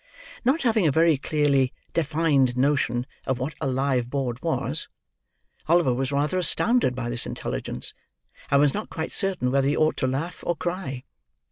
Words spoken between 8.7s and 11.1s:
not quite certain whether he ought to laugh or cry.